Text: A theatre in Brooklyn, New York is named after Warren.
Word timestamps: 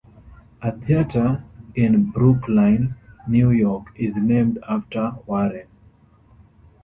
A 0.63 0.71
theatre 0.71 1.43
in 1.75 2.09
Brooklyn, 2.09 2.95
New 3.27 3.51
York 3.51 3.91
is 3.97 4.15
named 4.17 4.57
after 4.67 5.11
Warren. 5.27 5.67